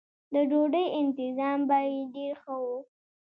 د 0.33 0.35
ډوډۍ 0.49 0.85
انتظام 0.99 1.59
به 1.69 1.77
یې 1.91 2.01
ډېر 2.15 2.33
ښه 2.43 2.55
و. 2.63 2.65